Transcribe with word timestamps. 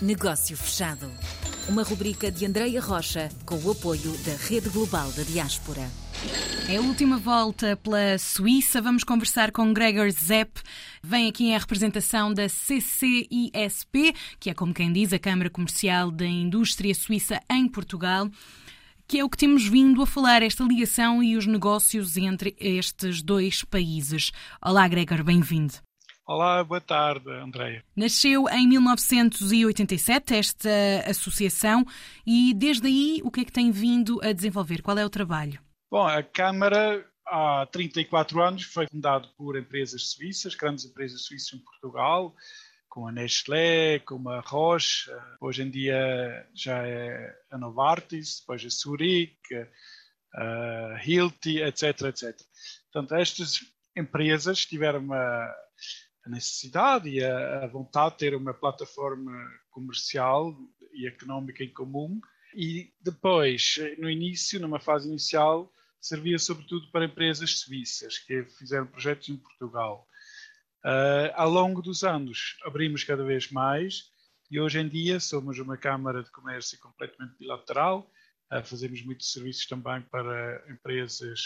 Negócio 0.00 0.56
Fechado. 0.56 1.10
Uma 1.68 1.82
rubrica 1.82 2.30
de 2.30 2.46
Andreia 2.46 2.80
Rocha 2.80 3.28
com 3.44 3.56
o 3.56 3.72
apoio 3.72 4.16
da 4.18 4.32
Rede 4.48 4.68
Global 4.68 5.10
da 5.10 5.24
Diaspora. 5.24 5.90
É 6.68 6.76
a 6.76 6.80
última 6.80 7.18
volta 7.18 7.76
pela 7.76 8.16
Suíça. 8.16 8.80
Vamos 8.80 9.02
conversar 9.02 9.50
com 9.50 9.72
Gregor 9.72 10.08
Zepp. 10.12 10.60
Vem 11.02 11.28
aqui 11.28 11.46
em 11.46 11.58
representação 11.58 12.32
da 12.32 12.48
CCISP, 12.48 14.14
que 14.38 14.50
é 14.50 14.54
como 14.54 14.72
quem 14.72 14.92
diz 14.92 15.12
a 15.12 15.18
Câmara 15.18 15.50
Comercial 15.50 16.12
da 16.12 16.26
Indústria 16.26 16.94
Suíça 16.94 17.40
em 17.50 17.66
Portugal 17.68 18.30
que 19.10 19.18
é 19.18 19.24
o 19.24 19.30
que 19.30 19.38
temos 19.38 19.66
vindo 19.66 20.02
a 20.02 20.06
falar, 20.06 20.42
esta 20.42 20.62
ligação 20.62 21.22
e 21.22 21.34
os 21.34 21.46
negócios 21.46 22.18
entre 22.18 22.54
estes 22.60 23.22
dois 23.22 23.64
países. 23.64 24.32
Olá, 24.60 24.86
Gregor, 24.86 25.24
bem-vindo. 25.24 25.87
Olá, 26.30 26.62
boa 26.62 26.78
tarde, 26.78 27.30
Andréia. 27.30 27.82
Nasceu 27.96 28.46
em 28.50 28.68
1987 28.68 30.34
esta 30.34 30.68
associação 31.06 31.86
e 32.26 32.52
desde 32.52 32.86
aí 32.86 33.22
o 33.24 33.30
que 33.30 33.40
é 33.40 33.44
que 33.46 33.50
tem 33.50 33.70
vindo 33.70 34.20
a 34.22 34.30
desenvolver? 34.34 34.82
Qual 34.82 34.98
é 34.98 35.06
o 35.06 35.08
trabalho? 35.08 35.58
Bom, 35.90 36.06
a 36.06 36.22
Câmara 36.22 37.02
há 37.26 37.66
34 37.72 38.42
anos 38.42 38.64
foi 38.64 38.86
fundada 38.88 39.26
por 39.38 39.58
empresas 39.58 40.10
suíças, 40.10 40.54
grandes 40.54 40.84
empresas 40.84 41.22
suíças 41.22 41.54
em 41.54 41.64
Portugal, 41.64 42.36
como 42.90 43.08
a 43.08 43.12
Nestlé, 43.12 44.00
como 44.00 44.28
a 44.28 44.40
Roche, 44.40 45.10
hoje 45.40 45.62
em 45.62 45.70
dia 45.70 46.46
já 46.52 46.86
é 46.86 47.34
a 47.50 47.56
Novartis, 47.56 48.40
depois 48.40 48.62
a 48.66 48.68
Zurich, 48.68 49.38
a 50.34 51.00
Hilti, 51.02 51.62
etc, 51.62 52.02
etc. 52.02 52.36
Portanto, 52.92 53.14
estas 53.14 53.60
empresas 53.96 54.66
tiveram 54.66 55.00
uma 55.00 55.54
a 56.28 56.30
necessidade 56.30 57.08
e 57.08 57.24
a, 57.24 57.64
a, 57.64 57.66
vontade 57.66 58.12
de 58.12 58.18
ter 58.18 58.34
uma 58.34 58.52
plataforma 58.52 59.32
comercial 59.70 60.54
e 60.92 61.06
económica 61.06 61.64
em 61.64 61.72
comum. 61.72 62.20
E 62.54 62.92
depois, 63.00 63.76
no 63.98 64.08
início, 64.08 64.60
numa 64.60 64.78
fase 64.78 65.08
inicial, 65.08 65.72
servia 66.00 66.38
sobretudo 66.38 66.90
para 66.90 67.06
empresas 67.06 67.60
suíças 67.60 68.18
que 68.18 68.44
fizeram 68.44 68.86
projetos 68.86 69.28
em 69.28 69.36
Portugal. 69.36 70.06
Uh, 70.84 71.32
ao 71.34 71.50
longo 71.50 71.82
dos 71.82 72.04
anos, 72.04 72.56
abrimos 72.64 73.02
cada 73.04 73.24
vez 73.24 73.50
mais 73.50 74.12
e 74.50 74.60
hoje 74.60 74.78
em 74.78 74.88
dia 74.88 75.18
somos 75.18 75.58
uma 75.58 75.76
Câmara 75.76 76.22
de 76.22 76.30
Comércio 76.30 76.78
completamente 76.78 77.36
bilateral. 77.38 78.10
Uh, 78.52 78.62
fazemos 78.64 79.02
muitos 79.02 79.32
serviços 79.32 79.66
também 79.66 80.00
para 80.02 80.64
empresas 80.70 81.40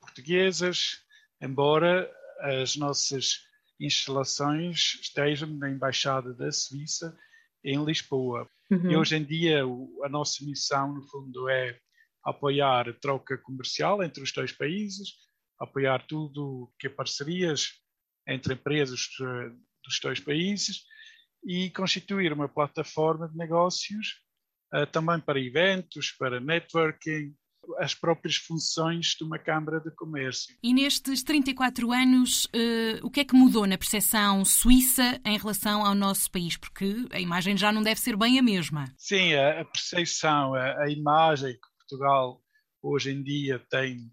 portuguesas, 0.00 1.02
embora 1.40 2.10
as 2.40 2.76
nossas 2.76 3.47
instalações 3.80 4.98
estejam 5.00 5.48
na 5.48 5.70
Embaixada 5.70 6.34
da 6.34 6.50
Suíça 6.50 7.16
em 7.64 7.82
Lisboa. 7.84 8.48
Uhum. 8.70 8.90
E 8.90 8.96
hoje 8.96 9.16
em 9.16 9.24
dia 9.24 9.62
a 10.04 10.08
nossa 10.08 10.44
missão, 10.44 10.92
no 10.92 11.02
fundo, 11.08 11.48
é 11.48 11.78
apoiar 12.24 12.88
a 12.88 12.92
troca 12.92 13.38
comercial 13.38 14.02
entre 14.02 14.22
os 14.22 14.32
dois 14.32 14.52
países, 14.52 15.14
apoiar 15.58 16.06
tudo 16.06 16.72
que 16.78 16.86
é 16.86 16.90
parcerias 16.90 17.72
entre 18.26 18.54
empresas 18.54 19.08
dos 19.84 20.00
dois 20.02 20.20
países 20.20 20.84
e 21.44 21.70
constituir 21.70 22.32
uma 22.32 22.48
plataforma 22.48 23.28
de 23.28 23.36
negócios 23.36 24.20
uh, 24.74 24.86
também 24.86 25.20
para 25.20 25.40
eventos, 25.40 26.12
para 26.12 26.40
networking, 26.40 27.34
as 27.78 27.94
próprias 27.94 28.36
funções 28.36 29.14
de 29.18 29.24
uma 29.24 29.38
Câmara 29.38 29.80
de 29.80 29.90
Comércio. 29.90 30.56
E 30.62 30.72
nestes 30.72 31.22
34 31.22 31.92
anos, 31.92 32.46
uh, 32.46 33.04
o 33.04 33.10
que 33.10 33.20
é 33.20 33.24
que 33.24 33.34
mudou 33.34 33.66
na 33.66 33.78
percepção 33.78 34.44
suíça 34.44 35.20
em 35.24 35.38
relação 35.38 35.84
ao 35.84 35.94
nosso 35.94 36.30
país? 36.30 36.56
Porque 36.56 37.06
a 37.10 37.20
imagem 37.20 37.56
já 37.56 37.70
não 37.72 37.82
deve 37.82 38.00
ser 38.00 38.16
bem 38.16 38.38
a 38.38 38.42
mesma. 38.42 38.92
Sim, 38.96 39.34
a, 39.34 39.60
a 39.60 39.64
percepção, 39.64 40.54
a, 40.54 40.84
a 40.84 40.90
imagem 40.90 41.54
que 41.54 41.68
Portugal 41.78 42.42
hoje 42.82 43.10
em 43.10 43.22
dia 43.22 43.58
tem 43.70 44.10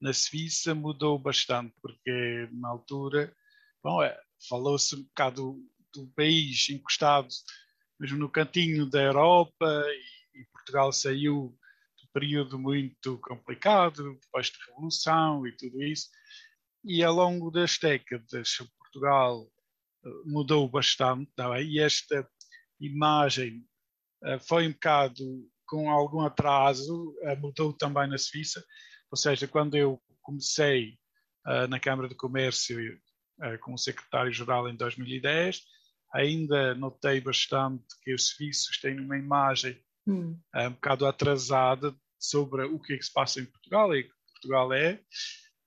na 0.00 0.12
Suíça 0.12 0.74
mudou 0.74 1.18
bastante, 1.18 1.74
porque 1.82 2.48
na 2.52 2.68
altura, 2.68 3.34
bom, 3.82 4.02
é, 4.02 4.16
falou-se 4.48 4.94
um 4.94 5.02
bocado 5.02 5.58
do, 5.92 6.02
do 6.02 6.12
país 6.14 6.68
encostado 6.68 7.28
mesmo 7.98 8.18
no 8.18 8.30
cantinho 8.30 8.86
da 8.86 9.02
Europa 9.02 9.66
e, 10.34 10.40
e 10.40 10.44
Portugal 10.52 10.92
saiu 10.92 11.56
período 12.12 12.58
muito 12.58 13.18
complicado, 13.18 14.18
depois 14.20 14.50
da 14.50 14.58
Revolução 14.66 15.46
e 15.46 15.56
tudo 15.56 15.82
isso. 15.82 16.08
E 16.84 17.02
ao 17.02 17.14
longo 17.14 17.50
das 17.50 17.78
décadas, 17.78 18.58
Portugal 18.78 19.46
eh, 20.04 20.08
mudou 20.24 20.68
bastante, 20.68 21.30
é? 21.38 21.62
e 21.62 21.78
esta 21.78 22.28
imagem 22.80 23.64
uh, 24.24 24.38
foi 24.46 24.66
um 24.66 24.72
bocado 24.72 25.24
com 25.66 25.90
algum 25.90 26.20
atraso, 26.20 27.14
uh, 27.22 27.36
mudou 27.38 27.72
também 27.72 28.08
na 28.08 28.18
Suíça, 28.18 28.64
ou 29.10 29.16
seja, 29.16 29.48
quando 29.48 29.76
eu 29.76 30.00
comecei 30.22 30.98
na 31.70 31.80
Câmara 31.80 32.10
de 32.10 32.14
Comércio 32.14 32.76
como 33.62 33.78
secretário-geral 33.78 34.68
em 34.68 34.76
2010, 34.76 35.62
ainda 36.12 36.74
notei 36.74 37.22
bastante 37.22 37.86
que 38.02 38.12
os 38.12 38.28
suíços 38.28 38.78
têm 38.78 39.00
uma 39.00 39.16
imagem 39.16 39.82
hum. 40.08 40.40
um 40.54 40.70
bocado 40.70 41.06
atrasada 41.06 41.94
sobre 42.18 42.64
o 42.64 42.80
que 42.80 42.94
é 42.94 42.96
que 42.96 43.04
se 43.04 43.12
passa 43.12 43.40
em 43.40 43.46
Portugal 43.46 43.94
e 43.94 44.04
que 44.04 44.10
Portugal 44.32 44.72
é. 44.72 45.00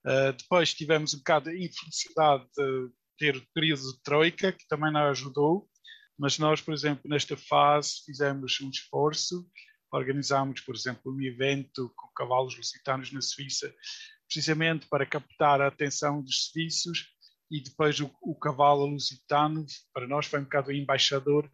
Uh, 0.06 0.34
depois 0.38 0.74
tivemos 0.74 1.14
um 1.14 1.18
bocado 1.18 1.50
de 1.50 1.64
infelicidade 1.64 2.46
de 2.58 2.90
ter 3.18 3.38
o 3.38 3.48
período 3.54 3.84
de 3.94 4.02
Troika, 4.02 4.52
que 4.52 4.68
também 4.68 4.92
não 4.92 5.08
ajudou, 5.10 5.70
mas 6.18 6.40
nós, 6.40 6.60
por 6.60 6.74
exemplo, 6.74 7.10
nesta 7.10 7.38
fase 7.38 8.02
fizemos 8.06 8.60
um 8.62 8.70
esforço, 8.70 9.48
organizámos, 9.92 10.62
por 10.62 10.76
exemplo, 10.76 11.14
um 11.14 11.22
evento 11.22 11.94
com 11.96 12.08
cavalos 12.16 12.58
lusitanos 12.58 13.12
na 13.12 13.22
Suíça, 13.22 13.74
precisamente 14.28 14.88
para 14.88 15.06
captar 15.06 15.62
a 15.62 15.68
atenção 15.68 16.22
dos 16.22 16.50
suíços 16.50 17.08
e 17.52 17.62
depois 17.62 18.00
o, 18.00 18.10
o 18.22 18.34
cavalo 18.34 18.86
lusitano, 18.86 19.66
para 19.94 20.08
nós 20.08 20.26
foi 20.26 20.40
um 20.40 20.44
bocado 20.44 20.70
o 20.70 20.74
embaixador, 20.74 21.52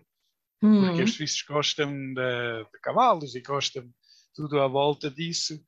uhum. 0.61 0.87
porque 0.87 1.03
os 1.03 1.13
suíços 1.13 1.41
gostam 1.43 1.91
de, 1.91 2.63
de 2.71 2.79
cavalos 2.81 3.35
e 3.35 3.41
gostam 3.41 3.89
tudo 4.35 4.59
à 4.59 4.67
volta 4.67 5.09
disso 5.09 5.59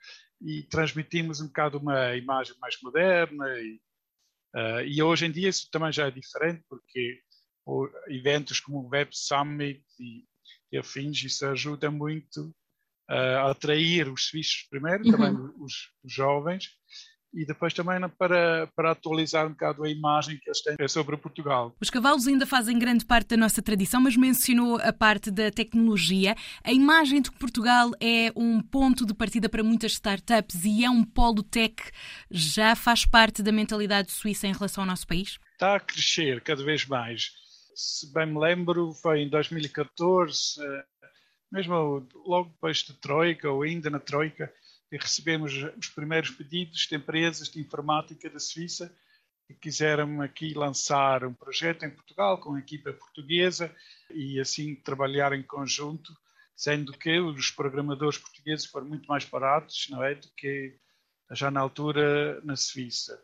e 0.42 0.64
transmitimos 0.64 1.42
um 1.42 1.48
bocado 1.48 1.80
uma 1.80 2.16
imagem 2.16 2.56
mais 2.60 2.76
moderna 2.82 3.46
e, 3.60 3.82
uh, 4.56 4.82
e 4.86 5.02
hoje 5.02 5.26
em 5.26 5.32
dia 5.32 5.50
isso 5.50 5.70
também 5.72 5.92
já 5.92 6.08
é 6.08 6.12
diferente 6.12 6.64
porque 6.70 7.22
o, 7.66 7.90
eventos 8.08 8.60
como 8.60 8.80
o 8.80 8.90
Web 8.90 9.12
Summit 9.14 9.84
e, 10.00 10.24
e 10.72 10.78
afins 10.78 11.24
isso 11.24 11.46
ajuda 11.46 11.92
muito 11.92 12.48
uh, 13.10 13.38
a 13.40 13.52
atrair 13.52 14.08
os 14.08 14.28
suíços 14.28 14.68
primeiro, 14.70 15.04
uhum. 15.06 15.12
também 15.12 15.34
os, 15.58 15.92
os 16.04 16.14
jovens 16.14 16.70
e 17.34 17.46
depois 17.46 17.74
também 17.74 18.00
para, 18.18 18.68
para 18.76 18.92
atualizar 18.92 19.46
um 19.46 19.52
bocado 19.52 19.84
a 19.84 19.90
imagem 19.90 20.38
que 20.38 20.50
eles 20.50 20.62
têm 20.62 20.88
sobre 20.88 21.16
Portugal. 21.18 21.76
Os 21.80 21.90
cavalos 21.90 22.28
ainda 22.28 22.46
fazem 22.46 22.78
grande 22.78 23.06
parte 23.06 23.30
da 23.30 23.38
nossa 23.38 23.62
tradição, 23.62 24.02
mas 24.02 24.16
mencionou 24.16 24.80
a 24.82 24.92
parte 24.92 25.30
da 25.30 25.52
tecnologia. 25.52 26.36
A 26.64 26.72
imagem 26.72 27.22
de 27.22 27.32
que 27.32 27.38
Portugal 27.38 27.92
é 28.02 28.32
um 28.36 28.62
ponto 28.62 29.06
de 29.06 29.14
partida 29.14 29.48
para 29.48 29.64
muitas 29.64 29.94
startups 29.94 30.66
e 30.66 30.84
é 30.84 30.90
um 30.90 31.04
polo 31.04 31.44
tech 31.44 31.76
já 32.32 32.76
faz 32.76 33.06
parte 33.06 33.44
da 33.44 33.52
mentalidade 33.52 34.12
suíça 34.12 34.48
em 34.48 34.54
relação 34.54 34.84
ao 34.84 34.88
nosso 34.88 35.08
país? 35.08 35.40
Está 35.54 35.76
a 35.76 35.80
crescer 35.80 36.42
cada 36.42 36.64
vez 36.64 36.86
mais. 36.86 37.32
Se 37.76 38.12
bem 38.14 38.26
me 38.26 38.40
lembro, 38.40 38.92
foi 38.94 39.22
em 39.22 39.30
2014, 39.30 40.62
eh, 40.62 40.84
mesmo 41.52 42.08
logo 42.26 42.50
depois 42.50 42.78
de 42.78 42.94
Troika, 42.94 43.50
ou 43.50 43.62
ainda 43.62 43.90
na 43.90 44.00
Troika, 44.00 44.52
recebemos 44.98 45.54
os 45.78 45.90
primeiros 45.90 46.32
pedidos 46.32 46.88
de 46.88 46.96
empresas 46.96 47.50
de 47.50 47.60
informática 47.60 48.30
da 48.30 48.40
Suíça 48.40 48.94
que 49.48 49.54
quiseram 49.56 50.22
aqui 50.22 50.54
lançar 50.54 51.26
um 51.26 51.34
projeto 51.34 51.84
em 51.84 51.90
Portugal 51.90 52.40
com 52.40 52.54
a 52.54 52.60
equipa 52.60 52.94
portuguesa 52.94 53.76
e 54.12 54.40
assim 54.40 54.76
trabalhar 54.76 55.34
em 55.34 55.42
conjunto, 55.42 56.16
sendo 56.56 56.94
que 56.94 57.20
os 57.20 57.50
programadores 57.50 58.20
portugueses 58.20 58.68
foram 58.68 58.88
muito 58.88 59.08
mais 59.08 59.26
baratos, 59.26 59.88
não 59.90 60.04
é, 60.04 60.14
do 60.14 60.30
que 60.38 60.78
já 61.32 61.50
na 61.50 61.62
altura 61.62 62.40
na 62.42 62.56
Suíça. 62.56 63.20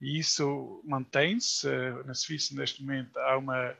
E 0.00 0.18
isso 0.18 0.82
mantém-se. 0.84 1.68
Na 2.04 2.14
Suíça, 2.14 2.54
neste 2.54 2.82
momento, 2.82 3.16
há 3.16 3.38
uma, 3.38 3.76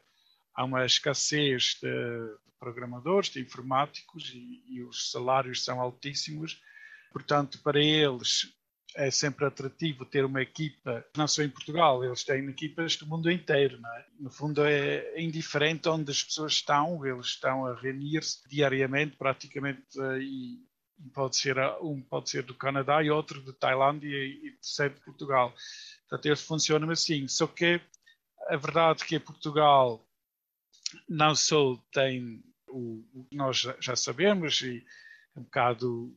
há 0.55 0.65
uma 0.65 0.87
escassez 0.87 1.79
de, 1.83 1.89
de 1.89 2.53
programadores, 2.61 3.31
de 3.31 3.41
informáticos, 3.41 4.31
e, 4.33 4.63
e 4.69 4.83
os 4.83 5.11
salários 5.11 5.65
são 5.65 5.81
altíssimos 5.81 6.61
Portanto, 7.13 7.59
para 7.63 7.83
eles 7.83 8.53
é 8.97 9.11
sempre 9.11 9.45
atrativo 9.45 10.05
ter 10.05 10.25
uma 10.25 10.43
equipa, 10.43 11.05
não 11.17 11.29
só 11.29 11.43
em 11.43 11.49
Portugal, 11.49 12.05
eles 12.05 12.25
têm 12.25 12.49
equipas 12.49 12.97
do 12.97 13.07
mundo 13.07 13.31
inteiro, 13.31 13.81
é? 13.87 14.07
No 14.19 14.31
fundo 14.31 14.65
é 14.65 15.21
indiferente 15.21 15.89
onde 15.89 16.11
as 16.11 16.23
pessoas 16.23 16.55
estão, 16.55 17.05
eles 17.07 17.27
estão 17.27 17.67
a 17.67 17.75
reunir-se 17.75 18.49
diariamente, 18.49 19.17
praticamente, 19.17 19.83
e 20.21 20.59
pode 21.15 21.37
ser 21.37 21.57
um 21.81 22.03
pode 22.03 22.31
ser 22.31 22.43
do 22.43 22.55
Canadá 22.55 23.03
e 23.03 23.11
outro 23.11 23.41
de 23.41 23.53
Tailândia 23.53 24.17
e 24.25 24.51
terceiro 24.61 24.95
de 24.95 25.01
Portugal. 25.03 25.55
Portanto, 26.09 26.27
eles 26.27 26.43
funcionam 26.43 26.91
assim. 26.91 27.29
Só 27.29 27.47
que 27.47 27.81
a 28.49 28.57
verdade 28.57 29.03
é 29.03 29.07
que 29.07 29.21
Portugal 29.21 30.05
não 31.09 31.35
só 31.35 31.77
tem 31.93 32.43
o, 32.69 33.05
o 33.13 33.25
que 33.25 33.37
nós 33.37 33.67
já 33.81 33.95
sabemos 33.95 34.61
e 34.63 34.85
um 35.37 35.43
bocado 35.43 36.17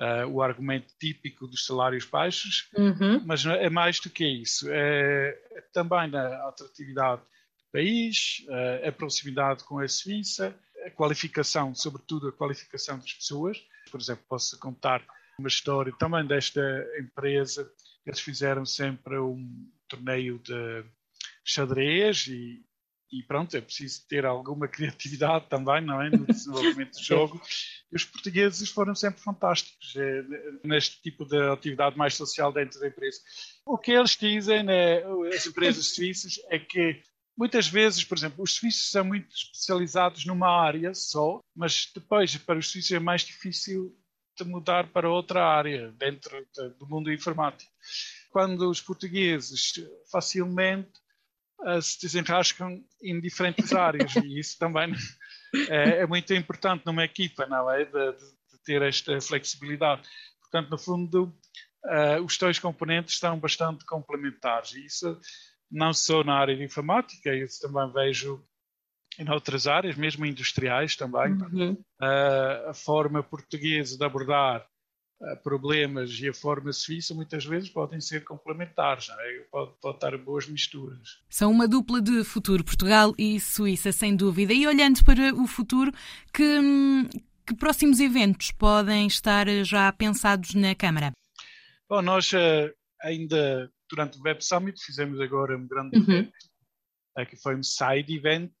uh, 0.00 0.26
o 0.28 0.42
argumento 0.42 0.92
típico 0.98 1.46
dos 1.46 1.66
salários 1.66 2.04
baixos, 2.04 2.68
uhum. 2.76 3.22
mas 3.24 3.44
é 3.44 3.68
mais 3.68 4.00
do 4.00 4.08
que 4.08 4.26
isso. 4.26 4.68
É, 4.70 5.38
é 5.52 5.60
também 5.72 6.08
na 6.10 6.48
atratividade 6.48 7.20
do 7.20 7.72
país, 7.72 8.44
uh, 8.48 8.88
a 8.88 8.92
proximidade 8.92 9.62
com 9.64 9.78
a 9.78 9.86
Suíça, 9.86 10.56
a 10.86 10.90
qualificação, 10.90 11.74
sobretudo 11.74 12.28
a 12.28 12.32
qualificação 12.32 12.98
das 12.98 13.12
pessoas. 13.12 13.58
Por 13.90 14.00
exemplo, 14.00 14.24
posso 14.28 14.58
contar 14.58 15.04
uma 15.38 15.48
história 15.48 15.92
também 15.98 16.26
desta 16.26 16.60
empresa. 16.98 17.70
Eles 18.06 18.20
fizeram 18.20 18.64
sempre 18.64 19.18
um 19.18 19.68
torneio 19.86 20.38
de 20.38 20.84
xadrez 21.44 22.26
e 22.28 22.64
e 23.12 23.24
pronto, 23.24 23.56
é 23.56 23.60
preciso 23.60 24.06
ter 24.06 24.24
alguma 24.24 24.68
criatividade 24.68 25.46
também, 25.48 25.80
não 25.84 26.00
é? 26.00 26.10
No 26.10 26.26
desenvolvimento 26.26 26.92
do 26.92 27.02
jogo. 27.04 27.40
E 27.92 27.96
os 27.96 28.04
portugueses 28.04 28.70
foram 28.70 28.94
sempre 28.94 29.20
fantásticos 29.20 29.94
é, 29.96 30.22
neste 30.64 31.02
tipo 31.02 31.24
de 31.24 31.36
atividade 31.50 31.98
mais 31.98 32.14
social 32.14 32.52
dentro 32.52 32.78
da 32.78 32.88
empresa. 32.88 33.20
O 33.66 33.76
que 33.76 33.92
eles 33.92 34.16
dizem, 34.16 34.62
né, 34.62 35.02
as 35.34 35.46
empresas 35.46 35.86
suíças, 35.94 36.40
é 36.48 36.58
que 36.58 37.02
muitas 37.36 37.66
vezes, 37.66 38.04
por 38.04 38.16
exemplo, 38.16 38.44
os 38.44 38.54
suíços 38.54 38.90
são 38.90 39.04
muito 39.04 39.34
especializados 39.34 40.24
numa 40.24 40.48
área 40.48 40.94
só, 40.94 41.40
mas 41.54 41.90
depois, 41.94 42.36
para 42.36 42.58
os 42.58 42.70
suíços, 42.70 42.92
é 42.92 43.00
mais 43.00 43.22
difícil 43.22 43.96
de 44.38 44.44
mudar 44.44 44.88
para 44.88 45.10
outra 45.10 45.44
área 45.44 45.92
dentro 45.92 46.46
do 46.78 46.86
mundo 46.86 47.12
informático. 47.12 47.70
Quando 48.30 48.70
os 48.70 48.80
portugueses 48.80 49.72
facilmente 50.10 50.92
se 51.82 52.00
desenrascam 52.00 52.82
em 53.02 53.20
diferentes 53.20 53.72
áreas 53.74 54.14
e 54.16 54.38
isso 54.38 54.58
também 54.58 54.94
é, 55.68 56.00
é, 56.00 56.06
muito 56.06 56.32
importante 56.34 56.84
numa 56.86 57.04
equipa, 57.04 57.46
não 57.46 57.70
é? 57.70 57.84
De, 57.84 58.12
de, 58.12 58.40
ter 58.64 58.82
esta 58.82 59.18
flexibilidade. 59.20 60.02
Portanto, 60.40 60.70
no 60.70 60.78
fundo, 60.78 61.34
uh, 61.86 62.22
os 62.22 62.36
dois 62.36 62.58
componentes 62.58 63.14
estão 63.14 63.38
bastante 63.38 63.86
complementares 63.86 64.72
e 64.74 64.84
isso 64.84 65.18
não 65.70 65.94
só 65.94 66.22
na 66.22 66.34
área 66.34 66.54
de 66.54 66.62
informática, 66.62 67.34
isso 67.34 67.60
também 67.60 67.90
vejo 67.92 68.44
em 69.18 69.30
outras 69.30 69.66
áreas, 69.66 69.96
mesmo 69.96 70.26
industriais 70.26 70.96
também, 70.96 71.32
uhum. 71.32 71.72
uh, 71.72 72.70
a 72.70 72.74
forma 72.74 73.22
portuguesa 73.22 73.96
de 73.96 74.04
abordar 74.04 74.66
problemas 75.42 76.18
e 76.20 76.28
a 76.28 76.34
forma 76.34 76.72
suíça 76.72 77.14
muitas 77.14 77.44
vezes 77.44 77.68
podem 77.68 78.00
ser 78.00 78.24
complementares, 78.24 79.08
é? 79.10 79.40
pode, 79.50 79.72
pode 79.80 79.96
estar 79.96 80.16
boas 80.16 80.48
misturas. 80.48 81.20
São 81.28 81.50
uma 81.50 81.68
dupla 81.68 82.00
de 82.00 82.24
futuro, 82.24 82.64
Portugal 82.64 83.12
e 83.18 83.38
Suíça, 83.38 83.92
sem 83.92 84.16
dúvida. 84.16 84.52
E 84.52 84.66
olhando 84.66 85.04
para 85.04 85.34
o 85.34 85.46
futuro, 85.46 85.92
que, 86.32 86.58
que 87.46 87.54
próximos 87.54 88.00
eventos 88.00 88.50
podem 88.52 89.06
estar 89.06 89.46
já 89.64 89.92
pensados 89.92 90.54
na 90.54 90.74
Câmara? 90.74 91.12
Bom, 91.88 92.00
nós 92.00 92.32
uh, 92.32 92.72
ainda 93.02 93.70
durante 93.90 94.18
o 94.18 94.22
Web 94.22 94.42
Summit 94.42 94.82
fizemos 94.82 95.20
agora 95.20 95.56
um 95.56 95.66
grande 95.66 95.98
uhum. 95.98 96.02
evento, 96.02 96.32
uh, 97.18 97.26
que 97.26 97.36
foi 97.36 97.56
um 97.56 97.62
side 97.62 98.14
event, 98.14 98.52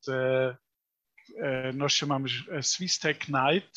nós 1.76 1.92
chamamos 1.92 2.44
a 2.50 2.60
Swiss 2.60 2.98
Tech 2.98 3.30
Night, 3.30 3.70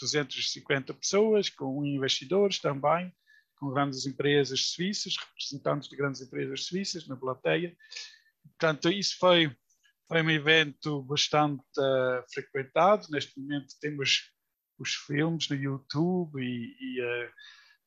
250 0.00 0.94
pessoas, 0.94 1.48
com 1.48 1.84
investidores 1.84 2.58
também, 2.58 3.12
com 3.56 3.72
grandes 3.72 4.06
empresas 4.06 4.72
suíças, 4.72 5.14
representantes 5.16 5.88
de 5.88 5.96
grandes 5.96 6.20
empresas 6.20 6.64
suíças 6.64 7.06
na 7.06 7.16
plateia. 7.16 7.76
Portanto, 8.42 8.90
isso 8.90 9.16
foi, 9.18 9.54
foi 10.08 10.22
um 10.22 10.30
evento 10.30 11.02
bastante 11.02 11.62
uh, 11.78 12.24
frequentado. 12.32 13.06
Neste 13.10 13.38
momento 13.38 13.74
temos 13.80 14.30
os 14.78 14.94
filmes 14.94 15.48
no 15.48 15.56
YouTube 15.56 16.42
e, 16.42 16.76
e 16.80 17.00
uh, 17.00 17.30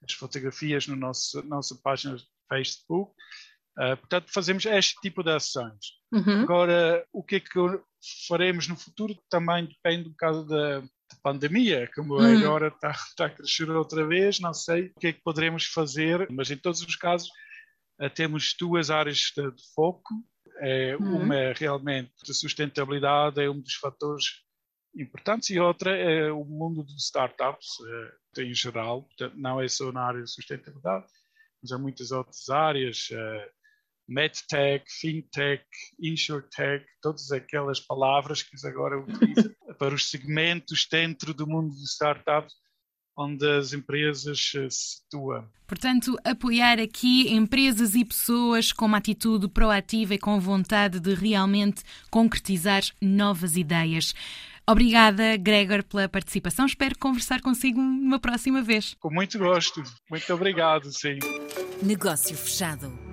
as 0.04 0.14
fotografias 0.14 0.88
na 0.88 0.96
no 0.96 1.02
nossa, 1.02 1.42
nossa 1.44 1.76
página 1.84 2.18
de 2.18 2.26
Facebook. 2.50 3.12
Uh, 3.78 3.96
portanto, 3.98 4.32
fazemos 4.34 4.66
este 4.66 5.00
tipo 5.02 5.22
de 5.22 5.32
ações. 5.32 5.98
Uhum. 6.12 6.42
Agora, 6.42 7.06
o 7.14 7.24
que 7.24 7.36
é 7.36 7.40
que 7.40 7.50
faremos 8.28 8.68
no 8.68 8.76
futuro 8.76 9.16
também 9.30 9.66
depende 9.66 10.08
um 10.08 10.12
bocado 10.12 10.46
da, 10.46 10.82
de 11.12 11.22
pandemia, 11.22 11.90
como 11.96 12.20
hum. 12.20 12.38
agora 12.38 12.68
está, 12.68 12.92
está 12.92 13.26
a 13.26 13.30
crescer 13.30 13.70
outra 13.70 14.06
vez, 14.06 14.40
não 14.40 14.54
sei 14.54 14.88
o 14.88 15.00
que 15.00 15.08
é 15.08 15.14
que 15.14 15.22
poderemos 15.22 15.66
fazer, 15.66 16.28
mas 16.32 16.52
em 16.52 16.58
todos 16.58 16.82
os 16.82 16.96
casos 16.96 17.30
eh, 18.00 18.10
temos 18.10 18.56
duas 18.60 18.90
áreas 18.90 19.32
de, 19.36 19.52
de 19.52 19.64
foco. 19.74 20.14
É, 20.60 20.98
hum. 20.98 21.24
Uma 21.24 21.36
é 21.36 21.54
realmente 21.54 22.12
a 22.30 22.34
sustentabilidade, 22.34 23.42
é 23.42 23.50
um 23.50 23.60
dos 23.60 23.76
fatores 23.76 24.26
importantes, 24.96 25.50
e 25.52 25.60
outra 25.60 25.96
é 25.96 26.32
o 26.32 26.44
mundo 26.44 26.84
dos 26.84 27.06
startups 27.06 27.68
é, 28.38 28.42
em 28.42 28.54
geral, 28.54 29.04
Portanto, 29.04 29.36
não 29.38 29.62
é 29.62 29.68
só 29.68 29.92
na 29.92 30.02
área 30.02 30.24
de 30.24 30.32
sustentabilidade, 30.32 31.06
mas 31.62 31.72
há 31.72 31.78
muitas 31.78 32.12
outras 32.12 32.50
áreas. 32.50 33.08
É, 33.12 33.50
MedTech, 34.08 34.86
FinTech, 34.90 35.66
InsurTech, 36.00 36.86
todas 37.02 37.30
aquelas 37.32 37.80
palavras 37.80 38.42
que 38.42 38.56
agora 38.66 39.00
utilizam 39.04 39.54
para 39.78 39.94
os 39.94 40.10
segmentos 40.10 40.88
dentro 40.90 41.34
do 41.34 41.48
mundo 41.48 41.76
de 41.76 41.84
startups 41.84 42.54
onde 43.18 43.50
as 43.50 43.74
empresas 43.74 44.40
se 44.40 44.70
situam. 44.70 45.44
Portanto, 45.66 46.16
apoiar 46.24 46.80
aqui 46.80 47.34
empresas 47.34 47.96
e 47.96 48.06
pessoas 48.06 48.72
com 48.72 48.86
uma 48.86 49.00
atitude 49.00 49.48
proativa 49.48 50.14
e 50.14 50.20
com 50.20 50.40
vontade 50.40 51.00
de 51.00 51.16
realmente 51.16 51.82
concretizar 52.12 52.84
novas 53.02 53.58
ideias. 53.58 54.14
Obrigada, 54.70 55.36
Gregor, 55.38 55.84
pela 55.84 56.08
participação. 56.08 56.66
Espero 56.66 56.98
conversar 56.98 57.42
consigo 57.42 57.80
uma 57.80 58.20
próxima 58.20 58.62
vez. 58.62 58.96
Com 59.00 59.10
muito 59.10 59.40
gosto. 59.40 59.82
Muito 60.10 60.32
obrigado, 60.34 60.92
sim. 60.92 61.18
Negócio 61.82 62.36
fechado. 62.36 63.07